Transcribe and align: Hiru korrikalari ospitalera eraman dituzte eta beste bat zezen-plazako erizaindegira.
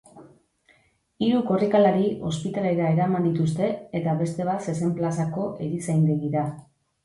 Hiru 1.25 1.41
korrikalari 1.49 2.07
ospitalera 2.31 2.89
eraman 2.95 3.29
dituzte 3.29 3.69
eta 4.03 4.19
beste 4.25 4.51
bat 4.51 4.69
zezen-plazako 4.73 5.49
erizaindegira. 5.71 6.51